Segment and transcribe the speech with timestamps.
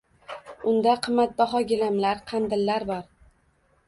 [0.69, 3.05] Unda qimmatbaho gilamlar, qandillar bor.